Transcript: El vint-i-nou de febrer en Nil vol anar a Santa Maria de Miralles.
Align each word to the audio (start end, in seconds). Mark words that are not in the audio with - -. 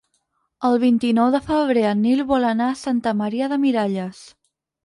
El 0.69 0.77
vint-i-nou 0.83 1.29
de 1.35 1.41
febrer 1.51 1.85
en 1.89 2.01
Nil 2.05 2.25
vol 2.33 2.47
anar 2.53 2.71
a 2.71 2.81
Santa 2.87 3.15
Maria 3.23 3.51
de 3.55 3.61
Miralles. 3.67 4.27